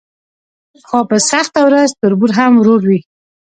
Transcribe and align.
خو 0.87 0.97
په 1.09 1.17
سخته 1.29 1.59
ورځ 1.67 1.89
تربور 2.01 2.31
هم 2.39 2.51
ورور 2.57 2.81
وي. 2.89 2.99